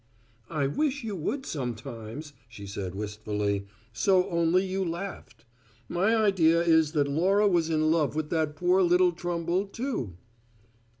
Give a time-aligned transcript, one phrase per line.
[0.49, 5.45] "I wish you would sometimes," she said wistfully, "so only you laughed.
[5.87, 10.15] My idea is that Laura was in love with that poor little Trumble, too."